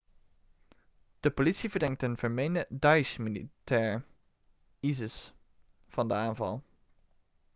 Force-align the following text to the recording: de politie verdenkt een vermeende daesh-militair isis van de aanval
de 1.19 1.31
politie 1.31 1.69
verdenkt 1.69 2.03
een 2.03 2.17
vermeende 2.17 2.65
daesh-militair 2.69 4.03
isis 4.79 5.33
van 5.87 6.07
de 6.07 6.13
aanval 6.13 6.63